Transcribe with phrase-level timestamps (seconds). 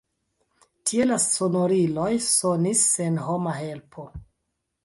[0.91, 4.09] Tie la sonoriloj sonis sen homa helpo.